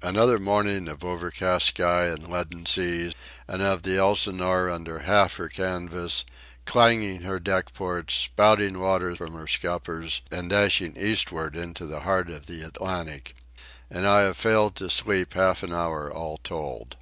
Another 0.00 0.38
morning 0.38 0.88
of 0.88 1.04
overcast 1.04 1.66
sky 1.66 2.04
and 2.06 2.30
leaden 2.30 2.64
sea, 2.64 3.12
and 3.46 3.60
of 3.60 3.82
the 3.82 3.98
Elsinore, 3.98 4.70
under 4.70 5.00
half 5.00 5.36
her 5.36 5.50
canvas, 5.50 6.24
clanging 6.64 7.20
her 7.24 7.38
deck 7.38 7.74
ports, 7.74 8.14
spouting 8.14 8.80
water 8.80 9.14
from 9.16 9.34
her 9.34 9.46
scuppers, 9.46 10.22
and 10.30 10.48
dashing 10.48 10.96
eastward 10.96 11.54
into 11.54 11.84
the 11.84 12.00
heart 12.00 12.30
of 12.30 12.46
the 12.46 12.62
Atlantic. 12.62 13.34
And 13.90 14.06
I 14.06 14.22
have 14.22 14.38
failed 14.38 14.76
to 14.76 14.88
sleep 14.88 15.34
half 15.34 15.62
an 15.62 15.74
hour 15.74 16.10
all 16.10 16.38
told. 16.38 16.96